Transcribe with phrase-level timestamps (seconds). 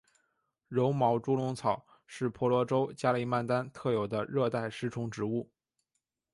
[0.67, 5.47] 柔毛猪笼草是婆罗洲加里曼丹特有的热带食虫植物。